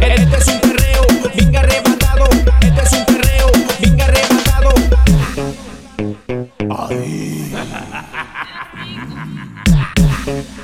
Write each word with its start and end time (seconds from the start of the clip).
Este 0.00 0.36
es 0.36 0.48
un 0.48 0.60
perreo, 0.60 1.06
bien 1.34 1.56
arrebatado. 1.56 2.24
Este 2.60 2.82
es 2.82 2.92
un 2.92 3.04
perreo, 3.06 3.50
bien 3.80 4.00
arrebatado. 4.00 4.70
Ay. 6.88 7.54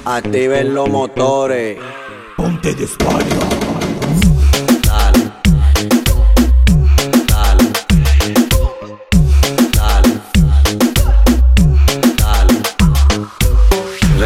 Activen 0.04 0.74
los 0.74 0.88
motores. 0.88 1.78
Ponte 2.36 2.74
de 2.74 2.84
espalda. 2.84 3.61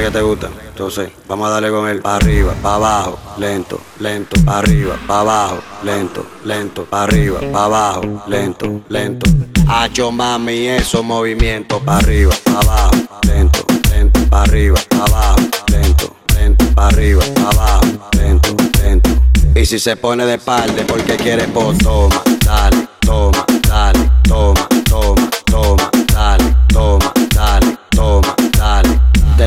Que 0.06 0.12
te 0.12 0.23
gusta, 0.23 0.51
entonces 0.69 1.10
vamos 1.27 1.48
a 1.48 1.51
darle 1.51 1.70
con 1.70 1.88
él. 1.88 2.01
Pa' 2.01 2.16
arriba, 2.16 2.55
pa' 2.62 2.77
abajo, 2.77 3.19
lento, 3.38 3.80
lento, 3.98 4.37
pa' 4.45 4.59
arriba, 4.59 4.96
pa' 5.06 5.20
abajo, 5.20 5.59
lento, 5.82 6.24
lento, 6.45 6.84
pa' 6.84 7.02
arriba, 7.02 7.41
pa' 7.52 7.65
abajo, 7.65 8.23
lento, 8.29 8.82
lento. 8.88 9.29
Hacho 9.66 10.12
mami, 10.12 10.69
esos 10.69 11.05
movimientos, 11.05 11.82
pa' 11.82 11.96
arriba, 11.96 12.32
pa' 12.45 12.60
abajo, 12.60 12.91
lento, 13.27 13.66
lento, 13.91 14.20
pa' 14.30 14.42
arriba, 14.42 14.79
pa' 14.88 15.04
abajo, 15.07 15.40
lento, 15.73 16.16
lento, 16.37 16.65
pa' 16.74 16.87
arriba, 16.87 17.24
pa' 17.35 17.51
abajo, 17.51 18.09
lento, 18.16 18.57
lento. 18.80 19.10
Y 19.57 19.66
si 19.66 19.80
se 19.80 19.96
pone 19.96 20.24
de 20.24 20.35
espalda 20.35 20.85
porque 20.87 21.16
quiere, 21.16 21.48
pues 21.48 21.79
toma, 21.79 22.23
dale, 22.45 22.88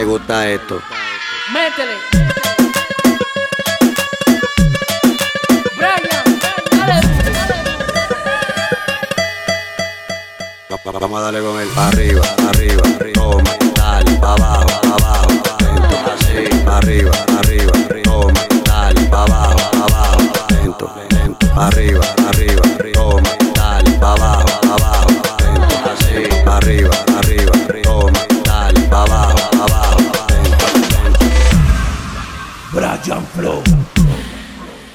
gusta 0.10 0.50
esto? 0.50 0.82
Métele. 1.54 1.94
Vamos 10.92 11.20
a 11.20 11.22
darle 11.22 11.40
con 11.42 11.60
él 11.60 11.70
arriba, 11.78 12.22
pa' 12.36 12.50
arriba, 12.50 12.82
Brian 32.80 33.28
Flow. 33.36 33.62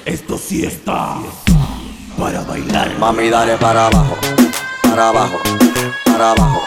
Esto 0.05 0.39
sí 0.39 0.65
está 0.65 1.17
para 2.17 2.41
bailar. 2.41 2.97
Mami, 2.97 3.29
dale 3.29 3.57
para 3.57 3.85
abajo, 3.85 4.17
para 4.81 5.09
abajo, 5.09 5.37
para 6.03 6.31
abajo. 6.31 6.61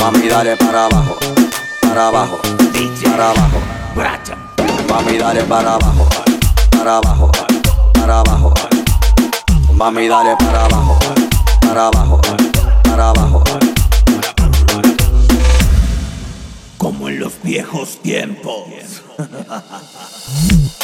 Mami, 0.00 0.28
dale 0.28 0.56
para 0.56 0.86
abajo, 0.86 1.16
para 1.80 2.08
abajo, 2.08 2.40
para 3.04 3.30
abajo. 3.30 3.60
Mami, 4.88 5.16
dale 5.16 5.44
para 5.44 5.74
abajo, 5.74 6.08
para 6.70 6.96
abajo, 6.96 7.30
para 7.92 8.18
abajo. 8.18 8.54
Mami, 9.74 10.08
dale 10.08 10.36
para 10.36 10.64
abajo, 10.64 10.98
para 11.60 11.86
abajo, 11.86 12.20
para 12.82 13.08
abajo. 13.10 13.73
Viejos 17.54 17.98
tiempos. 18.02 19.02